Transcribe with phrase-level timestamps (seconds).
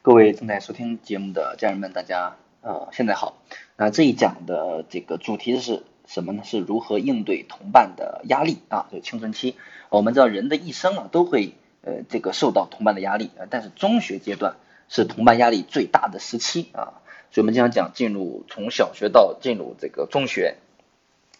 [0.00, 3.36] 各位正在收听节目的家人们，大家呃现在好。
[3.76, 6.42] 那这一讲的这个主题是什么呢？
[6.44, 8.86] 是如何应对同伴的压力啊？
[8.92, 9.56] 就青春期，
[9.88, 14.54] 我们知道人的一生啊都会呃这个受到同伴的压力啊，但是中学阶段
[14.88, 17.02] 是同伴压力最大的时期啊。
[17.32, 20.58] 所以我们经常讲，进入从小学到进入这个中学，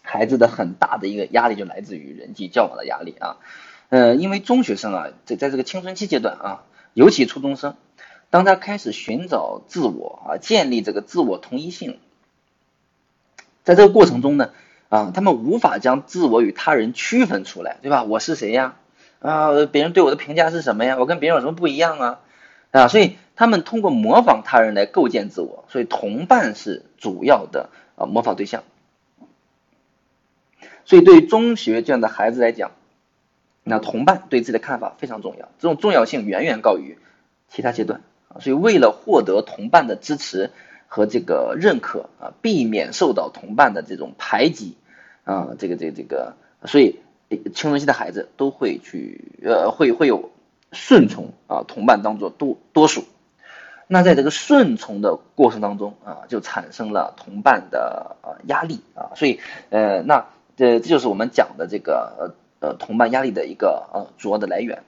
[0.02, 3.36] 孩子的很大的一个压力就来自于人际交往的压力啊。
[3.88, 7.76] 呃，因为中学生啊，在在这个青春期阶段啊，尤其初中生。
[8.30, 11.98] 当他开始寻找自我啊，建立这个自我同一性，
[13.64, 14.50] 在这个过程中呢，
[14.90, 18.04] 啊，他们无法将自我与他人区分出来，对吧？
[18.04, 18.76] 我是谁呀？
[19.20, 20.96] 啊，别人对我的评价是什么呀？
[20.98, 22.20] 我跟别人有什么不一样啊？
[22.70, 28.62] 啊，所以他们通过模仿他人来构建自我，所以同伴是主要的啊模仿对象。
[30.84, 32.72] 所以对于中学这样的孩子来讲，
[33.64, 36.98] 那同伴对自己的看法非常重要，这种重要性远远高于
[37.48, 38.02] 其他阶段。
[38.40, 40.50] 所以，为了获得同伴的支持
[40.86, 44.76] 和这个认可啊，避免受到同伴的这种排挤
[45.24, 47.00] 啊，这个这个这个，所以
[47.54, 50.30] 青春期的孩子都会去呃，会会有
[50.72, 53.04] 顺从啊，同伴当做多多数。
[53.88, 64.84] 那在这个顺从的过程当中啊，就产生了同伴的呃压力啊，所以呃，那这这就是我们讲的这个呃同伴压力的一个呃主要的来源。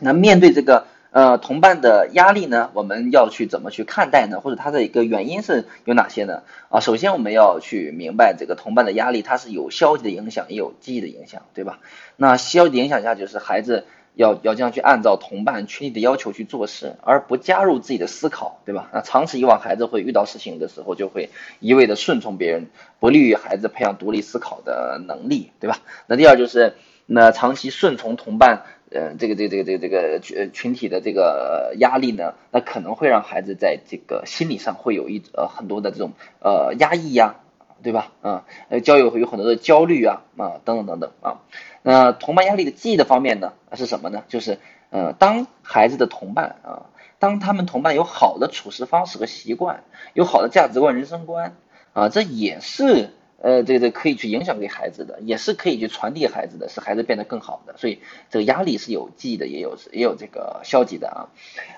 [0.00, 0.86] 那面对这个。
[1.14, 4.40] 呃，同伴的压力呢，我们要去怎么去看待呢？
[4.40, 6.42] 或者它的一个原因是有哪些呢？
[6.70, 11.78] 啊，首先我们要去明白这个同伴的压力，它是有消极的影响，也有积极的影响，对吧？
[12.16, 18.90] 那消极影响下就是孩子要要这样去按照同伴群体的要求去做事，而不加入自己的思考，对吧？
[18.92, 22.66] 那长此以往，孩子会遇到事情的时候就会一味的顺从别人，
[22.98, 25.78] 不利于孩子培养独立思考的能力，对吧？
[26.08, 26.74] 那第二就是
[27.06, 28.64] 那长期顺从同伴。
[28.94, 37.34] 呃，这个这个这个这个这个群群体的这个压力呢，那可能会让孩子在这个心理上会有一呃很多的这种呃压抑呀，
[37.82, 38.12] 对吧？
[38.22, 41.40] 啊，呃，交友会有很多的焦虑啊啊等等等等啊。
[41.82, 44.22] 那同伴压力的记忆的方面呢是什么呢？
[44.28, 44.58] 就是
[44.90, 46.86] 呃，当孩子的同伴啊，
[47.18, 51.56] 当他们同伴有好的处事方式和习惯，有好的价值观、人生观
[51.94, 53.10] 啊，这也是。
[53.40, 57.76] 呃，这个这个可以去影响给孩子的，也是可以去传递孩子的，使孩子变得更好的。
[57.76, 58.00] 所以
[58.30, 61.28] 这个压力是有积极的，也有也有这个消极的啊。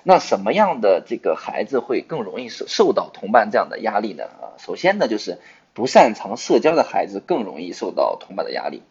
[0.05, 4.25] 那什么样的这个孩子会更容易受受到同伴这样的压力呢？
[4.25, 5.39] 啊，首先呢，就是
[5.75, 8.83] 不擅长社交的孩子更容易受到同伴的压力，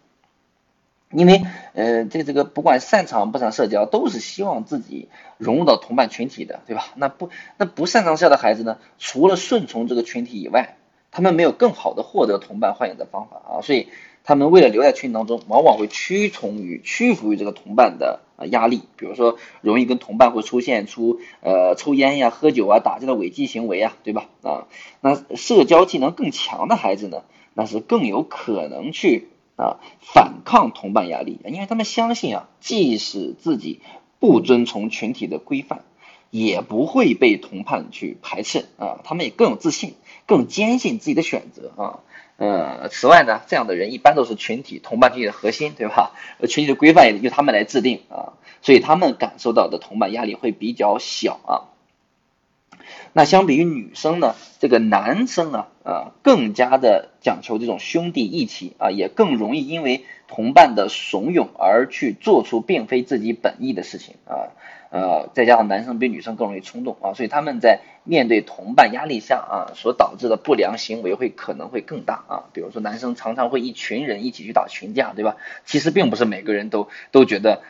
[1.12, 1.44] 因为
[1.74, 6.88] 呃，这个这个不管擅长不擅长社交，都是希望自己融入到同伴群体的，对吧？
[6.96, 10.76] 那不那不擅长社交的孩子呢，除了顺从这个群体以外，
[11.16, 13.88] 他们没有更好的获得同伴欢迎的方法啊，所以
[14.26, 24.28] 他们为了留在群体当中，往往会屈从于屈服于这个同伴的啊压力，比如说容易跟同伴会出现出呃抽烟呀、喝酒啊、打架的违纪行为啊，对吧？
[24.42, 24.68] 啊，
[25.00, 33.80] 那社交技能更强的孩子呢，那是更有可能去啊反抗同伴压力，因为他们相信啊，即使自己
[34.20, 35.86] 不遵从群体的规范，
[36.36, 39.96] 也不会被同伴去排斥啊，他们也更有自信。
[40.28, 42.00] 更坚信自己的选择啊，
[42.38, 46.14] 呃，此外呢，这样的人一般都是群体同伴群体的核心，对吧？
[46.50, 51.54] 群体的规范由他们来制定啊，所以他们感受到的同伴压力会比较小啊。
[53.14, 64.50] 那相比于女生呢，这个男生啊，啊，更加的讲求这种兄弟义气啊，也更容易因为同伴的怂恿而去做出并非自己本意的事情啊。
[64.90, 72.44] 呃，再加上男生比女生更容易冲动啊，所以他们在面对同伴压力下啊，所导致的不良行为会可能会更大啊。
[72.54, 75.36] 比如说，男生常常会一群人一起去打群架，对吧？
[75.66, 77.62] 其实并不是每个人都都觉得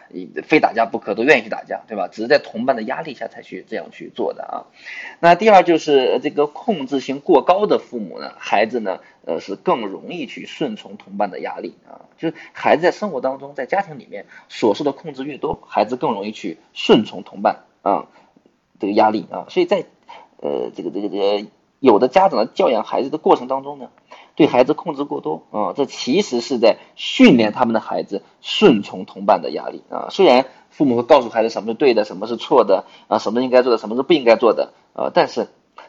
[0.44, 2.08] 非打架不可，都愿意去打架，对吧？
[2.08, 4.56] 只是在同伴的压力下才去这样去做的啊。
[5.20, 12.06] 那第二就是这个控制性过高的父母呢，孩子呢，呃，是更容易去顺从同伴的压力啊。
[12.18, 17.16] 就是孩子在生活当中，在家庭里面所受的控制越多，孩子更容易去顺从。
[17.26, 18.06] 同伴啊，
[18.80, 19.86] 这个压力啊，所以在
[20.42, 21.48] 呃这个这个这个
[21.80, 23.90] 有的家长教养孩子的过程当中呢，
[24.36, 30.08] 对孩子控制过多啊，这其实是在训练他们的孩子顺从同伴的压力啊。
[30.10, 35.48] 虽然父母会告诉孩子什么是对的，什么是错的啊，什么应该做的，什么是不应该做的啊，但是。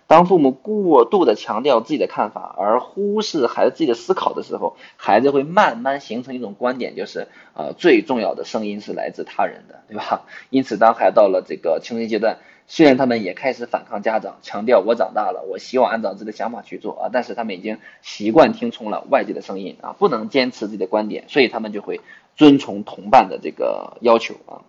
[0.09, 10.23] 当父母过度的强调自己的看法，而忽视孩子自己的思考的时候，孩子会慢慢形成一种观点，就是呃最重要的声音是来自他人的，对吧？
[10.51, 12.39] 因此，当孩子到了这个青春期阶段，
[12.69, 22.01] 虽然他们也开始反抗家长，强调我长大了，我希望按照自己的想法去做啊，但是他们已经习惯听从了外界的声音啊，不能坚持自己的观点，所以他们就会
[22.37, 24.63] 遵从同伴的这个要求啊。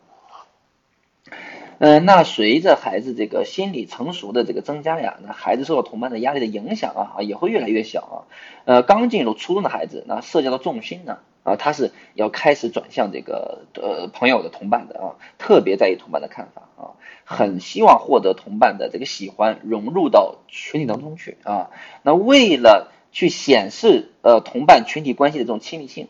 [1.79, 8.17] 嗯，那随着孩子这个心理成熟的这个增加呀，那孩子受到同伴的压力的影响啊，也会越来越小啊。
[8.65, 21.69] 呃，刚进入初中的孩子，那社交的重心呢，啊，他是要开始转向这个呃朋友的同伴的啊，特别在意同伴的看法啊，很希望获得同伴的这个喜欢，融入到群体当中去啊。
[22.01, 26.07] 那为了去显示呃同伴群体关系的这种亲密性，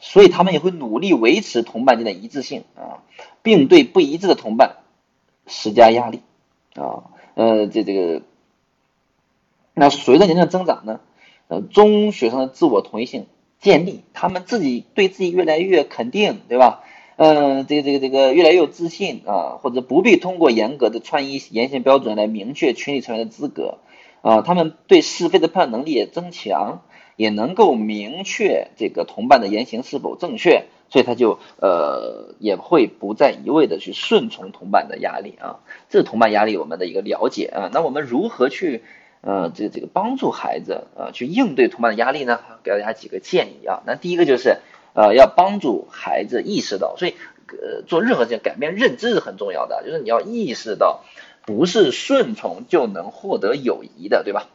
[0.00, 3.06] 所以他们也会努力维持同伴间的一致性啊，
[3.42, 4.78] 并对不一致的同伴。
[5.46, 6.20] 施加压力
[6.74, 8.22] 啊，呃，这这个，
[9.74, 11.00] 那随着年龄的增长呢，
[11.48, 13.26] 呃，中学生的自我同一性
[13.60, 16.82] 建立，他们自己对自己越来越肯定，对吧？
[17.16, 23.78] 嗯，这个这个这个越来越有自信啊，或者不必通过严格的穿衣言行标准来明确群体成员的资格
[24.20, 26.82] 啊，他们对是非的判断能力也增强，
[27.16, 30.66] 也能够明确这个同伴的言行是否正确。
[30.88, 35.58] 所以他就呃也会不再一味的去顺从同伴的压力啊，
[35.90, 37.70] 这是同伴压力我们的一个了解啊。
[37.72, 38.82] 那我们如何去
[39.20, 42.40] 呃这这个帮助孩子啊去应对同伴的压力呢？
[42.62, 43.82] 给大家几个建议啊。
[43.86, 44.58] 那第一个就是
[44.94, 47.14] 呃要帮助孩子意识到，所以
[47.48, 51.02] 呃做任何事情改变认知是很重要的，就是你要意识到
[51.44, 54.48] 不是顺从就能获得友谊的，对吧？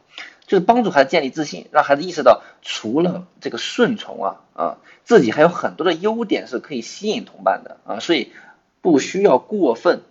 [0.46, 8.32] 就是帮助孩子建立自信，让孩子意识到，除了这个顺从啊啊，自己还有很多的优点是可以吸引同伴的啊，所以
[8.80, 10.02] 不需要过分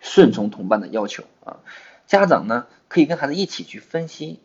[0.00, 1.58] 顺从同伴的要求啊。
[2.06, 4.40] 家长呢可以跟孩子一起去分析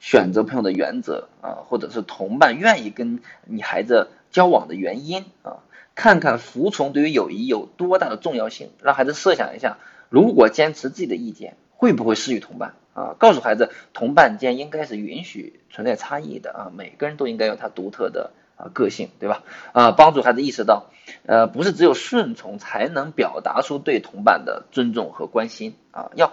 [0.00, 5.62] 选择朋友的原则啊，或者是同伴愿意跟你孩子交往的原因啊，
[5.94, 9.78] 看看服从对于友谊有多大的重要性，让孩子设想一下，
[10.10, 12.74] 如果坚持自己的意见，会不会失去同伴？
[12.94, 19.42] 啊，告诉孩子，同伴间应该是允许存在差异的啊，每个人都应该有他独特的啊个性，对吧？
[19.72, 20.90] 啊，帮助孩子意识到，
[21.26, 26.32] 呃，不是只有顺从才能表达出对同伴的尊重和关心啊，要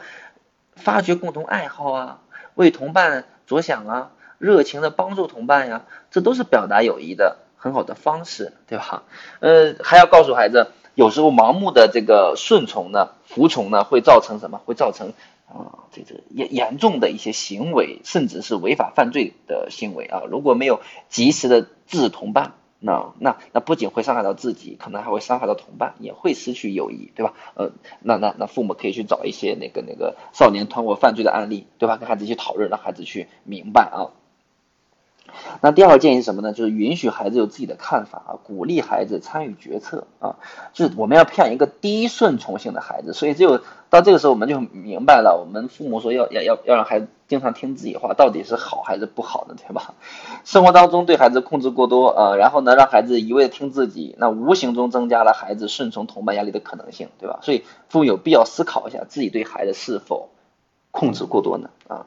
[0.76, 2.20] 发掘共同爱好啊，
[2.56, 9.04] 为同伴着想啊，热情的帮助同伴呀，这都是表达友谊的很好的方式，对吧？
[9.40, 14.60] 呃，还要告诉孩子，有时候盲目的这个顺从呢，服从呢，会造成什么？
[14.66, 15.14] 会造成。
[15.52, 20.22] 啊，这这严严重的一些行为，甚至是违法犯罪的行为啊！
[20.30, 20.80] 如果没有
[21.10, 27.34] 及时的制止同伴，那那那不仅会伤害到自己，可能还会伤害到同伴，也会失去友谊，对吧？
[27.56, 31.98] 呃，那那那父母可以去找一些那个那个少年团伙犯罪的案例，对吧？
[31.98, 34.14] 跟孩子去讨论，让孩子去明白啊。
[35.62, 36.54] 那第二个建议是什么呢？
[36.54, 40.36] 就是允许孩子有自己的看法啊，鼓励孩子参与决策啊，
[40.74, 43.14] 就是我们要培养一个低顺从性的孩子。
[43.14, 49.94] 所以只有到这个时候，我们就明白了，我们父母说要要要要让孩子经常听自己话，到底是好还是不好的，对吧？
[50.46, 57.40] 生活当中对孩子控制过多啊，然后呢，让孩子一味的听自己，那无形中增加了孩子顺从同伴压力的可能性，对吧？
[57.42, 60.30] 所以父母有必要思考一下，自己对孩子是否
[60.92, 61.70] 控制过多呢？
[61.88, 62.06] 啊？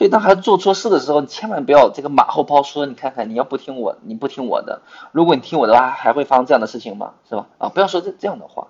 [0.00, 4.80] 所以当孩子做错事的时候，你千万不要这个马后炮说，你看看你要不听我，你不听我的，
[5.12, 7.12] 如果你听我的话，还会发生这样的事情吗？
[7.28, 7.48] 是吧？
[7.58, 8.68] 啊，不要说这这样的话，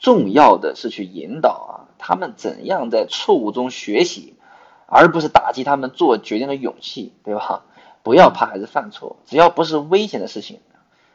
[0.00, 4.34] 重要的是去引导啊，他们怎样在错误中学习，
[4.86, 7.62] 而不是打击他们做决定的勇气，对吧？
[8.02, 10.58] 不要怕孩子犯错，只要不是危险的事情，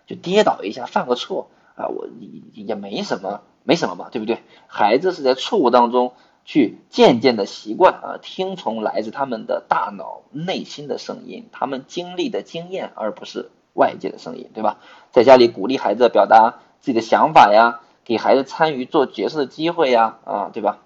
[0.05, 2.07] 就跌倒一下，犯个错啊，我
[2.53, 4.41] 也没什么，没什么嘛，对不对？
[4.67, 6.13] 孩子是在错误当中。
[6.47, 14.77] 去渐渐的习惯啊，听从来自他们的大脑内心的声音，他们经历的经验，而不是外界的声音，对吧？
[15.11, 20.79] 在家里鼓励孩子表达自己的想法呀，给孩子参与做决策的机会呀，啊，对吧？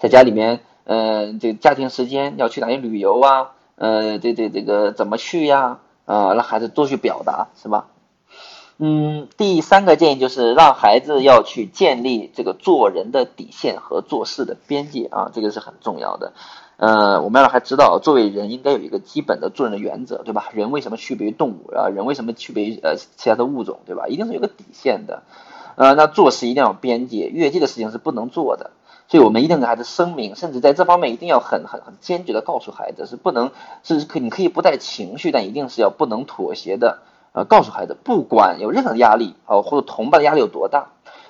[0.00, 3.52] 在家里面，嗯，这家庭时间要去哪里旅游啊？
[3.76, 5.78] 呃，这这这个怎么去呀？
[6.06, 7.86] 啊，让孩子多去表达，是吧？
[8.80, 16.32] 嗯，第三个建议就是让孩子要去建立这个做人的底线和做事的边界啊，这个是很重要的。
[16.76, 20.50] 呃，我们要让孩子知道，作为人应该有一个基本的做人的原则，对吧？
[20.52, 21.88] 人为什么区别于动物啊？
[21.88, 24.06] 人为什么区别于呃其他的物种，对吧？
[24.06, 25.24] 一定是有个底线的。
[25.74, 28.70] 呃，那做事一定要有边界，越界的事情是不能做的。
[29.08, 33.50] 所以我们一定给孩子声明，甚至在这方面一定要很很很坚决的告诉孩子，是不能
[33.82, 36.98] 是可你可以不带情绪，但一定是要不能妥协的。
[37.38, 40.88] 呃，告诉孩子，不管有任何的压力啊，或者同伴的压力有多大，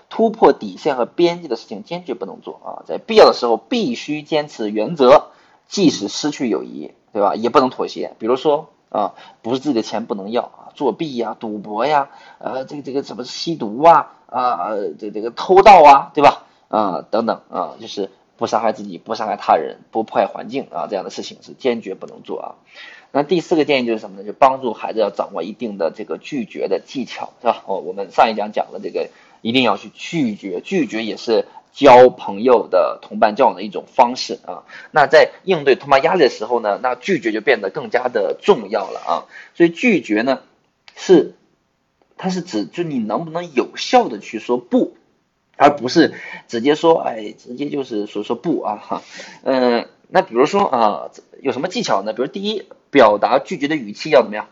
[0.09, 5.25] 突破底线和边界的事情坚决不能做啊，在必要的时候必须坚持原则，
[5.67, 7.35] 即使失去友谊，对吧？
[7.35, 8.15] 也不能妥协。
[8.19, 9.13] 比如说啊，
[9.43, 16.45] 不是自己的钱不能要啊，作弊呀、赌博呀，呃，这个这个什么吸毒啊啊，这这个偷盗啊，对吧？
[16.69, 22.49] 啊，等等啊，就是不伤害自己、不伤害他人、不破坏环境啊，这样的事情是坚决不能做啊。
[23.11, 24.25] 那第四个建议就是什么呢？
[24.25, 27.65] 就帮助孩子要掌握一定的这个拒绝的技巧，是吧？
[27.67, 29.11] 哦，我们上一讲讲了这个
[29.43, 34.63] 一定要去拒绝，拒绝也是交朋友的同伴交往的一种方式啊。
[34.91, 39.13] 那在应对同伴压力的时候呢，那拒绝就变得更加的重要了啊。
[39.55, 40.41] 所以拒绝呢，
[40.95, 41.35] 是
[42.19, 44.97] 它是指就你能不能有效的去说不，
[45.59, 46.15] 而不是
[46.47, 49.03] 直接说哎，直接就是说说不啊哈。
[49.43, 51.11] 嗯，那比如说啊，
[51.43, 52.15] 有什么技巧呢？
[52.15, 54.49] 比如第一，表达拒绝的语气要怎么样？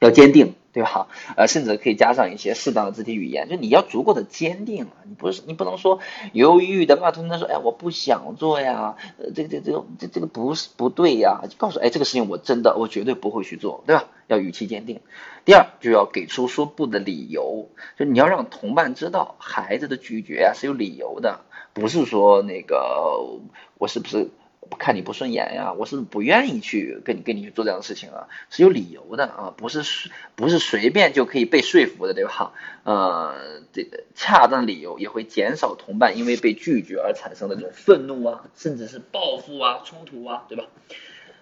[0.00, 0.55] 要坚定。
[0.76, 1.08] 对吧？
[1.38, 6.00] 呃，甚至可以加上一些适当的肢体语言，就你要足够的坚定啊，你不是你不能说
[6.34, 7.12] 犹豫的吧？
[7.12, 14.04] 突然说，哎，我不想做呀，呃，这个这这个这这个不是不对呀，就告诉，哎，这个事情我真的我绝对不会去做，对吧？
[14.26, 15.00] 要语气坚定。
[15.46, 21.40] 第二，就要给出说不的理由，就你要让同伴知道，孩子的拒绝啊是有理由的，
[21.72, 23.40] 不是说那个
[23.78, 24.28] 我是不是。
[24.76, 32.52] 看你不顺眼呀，我是不愿意去跟你跟你去做这样的事情啊，是有理由的啊，不是不是随便就可以被说服的，对吧？
[32.82, 40.64] 呃，这个恰当理由也会减少同伴因为被拒绝而产生的这种愤怒啊，甚至是报复啊、冲突啊，对吧？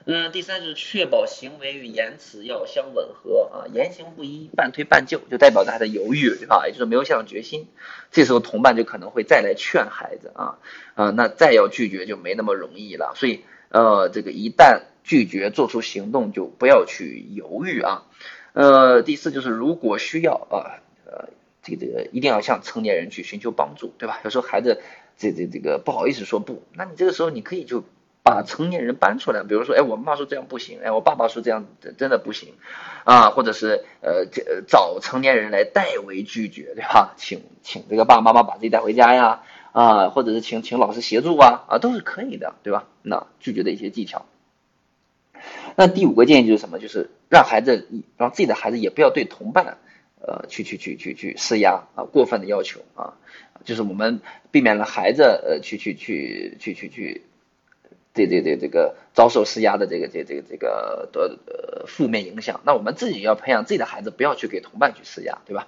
[0.06, 6.66] 嗯，第三就是确保行为与言辞要相吻合啊，言行不一、半推半就，就代表他的犹豫，对吧？
[6.66, 7.68] 也就是没有下决心。
[8.10, 10.58] 这时候同伴就可能会再来劝孩子啊
[10.94, 13.14] 啊，那再要拒绝就没那么容易了。
[13.16, 18.02] 所以呃，这个一旦拒绝做出行动，就不要去犹豫啊。
[18.52, 21.30] 呃，第四就是如果需要啊，呃，
[21.62, 24.20] 这个这个一定要向成年人去寻求帮助，对吧？
[24.22, 24.82] 有时候孩子
[25.16, 27.84] 这这这个不好意思说不，那你这个时候你可以就。
[28.24, 31.66] 把成年人搬出来，比如说，哎，我妈妈说这样不行，哎，我爸爸说这样
[31.98, 32.54] 真的不行，
[33.04, 37.12] 啊，或者是呃，这找成年人来代为拒绝，对吧？
[37.18, 42.86] 请请这个爸爸妈妈把自己带回家呀，啊，或者是请请老师协助啊，啊，都是可以的，对吧？
[43.02, 44.24] 那拒绝的一些技巧。
[45.76, 46.78] 那第五个建议就是什么？
[46.78, 49.76] 就是让孩子，让自己的孩子也不要对同伴，
[50.22, 53.12] 呃，去去去去去施压啊，过分的要求啊，
[53.64, 57.22] 就是我们避免了孩子呃，去去去去去去。
[58.14, 65.66] 对，这个遭受施压的这个这这个这个的负面影响，那我们自己要培养自己的孩子，不要去给同伴去施压，对吧？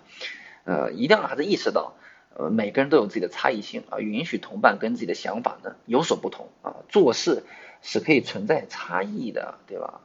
[0.65, 1.95] 呃，一定要让孩子意识到，
[2.37, 7.43] 呃，每个人都有自己的差异性啊，允许同伴跟自己的想法呢有所不同啊，做事
[7.83, 10.01] 是可以存在差异的，对吧？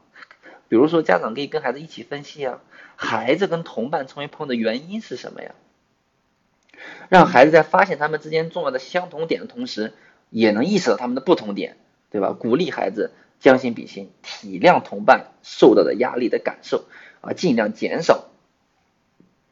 [0.67, 2.59] 比如说，家长可以跟孩子一起分析啊，
[2.95, 5.53] 孩子跟同伴成为朋友的原因是什么呀？
[7.09, 9.93] 让孩子在发现他们之间重要的相同点的同时，
[10.29, 11.77] 也能意识到他们的不同点。
[12.11, 12.33] 对吧？
[12.37, 16.83] 鼓励孩子将心比心，体谅同伴受到的压力的感受
[17.21, 18.25] 啊，尽量减少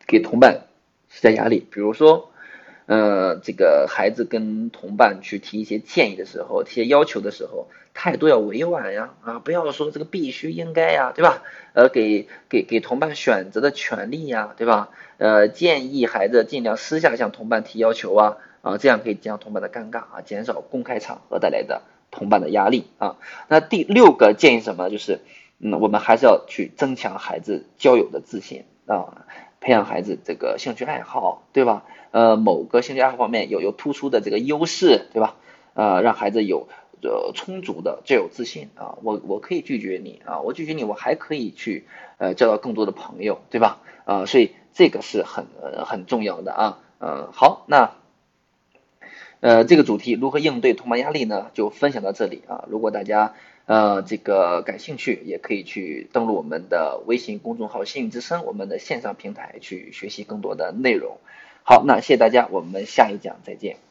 [0.06, 0.68] 给同伴
[1.10, 1.66] 施加压力。
[1.72, 2.30] 比如说，
[2.86, 11.42] 呃，这个孩子跟同伴去提一些建议的时候，提些要求的时候，态度要委婉呀，啊，不要说这个必须应该呀，对吧？
[11.74, 14.89] 呃，给给给同伴选择的权利呀，对吧？
[15.18, 21.82] 呃，建议孩子尽量私下向同伴提要求啊，啊，这样可以减少同伴的尴尬啊，减少公开场合带来的。
[22.12, 24.89] 同伴的压力啊，那第六个建议什么？
[24.89, 25.20] 就是，
[25.60, 29.25] 嗯，我们还是要去增强孩子交友的自信啊，
[29.62, 31.84] 培养孩子这个兴趣爱好，对吧？
[32.12, 35.36] 呃，某个兴趣爱好方面有有突出的这个优势，对吧？
[35.74, 36.68] 呃，让孩子有
[37.01, 41.86] 呃充足的交友自信啊，我我可以拒绝你啊，我拒绝你，我还可以去
[42.18, 43.80] 呃交到更多的朋友，对吧？
[44.06, 45.46] 啊，所以这个是很
[45.86, 47.92] 很重要的啊，嗯，好，那。
[49.41, 51.50] 呃，这个主题如何应对同伴压力呢？
[51.53, 52.65] 就分享到这里啊。
[52.69, 53.34] 如果大家
[53.65, 61.17] 呃这个感兴趣，也可以去登录我们的微信公众号“幸运之声”我们的线上平台去学习更多的内容。
[61.63, 63.88] 好，那谢谢大家，我们下一讲再见。